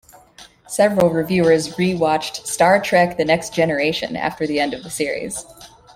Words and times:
Several 0.67 1.11
reviewers 1.11 1.77
re-watched 1.77 2.47
"Star 2.47 2.81
Trek: 2.81 3.17
The 3.17 3.23
Next 3.23 3.53
Generation" 3.53 4.15
after 4.15 4.47
the 4.47 4.59
end 4.59 4.73
of 4.73 4.81
the 4.81 4.89
series. 4.89 5.45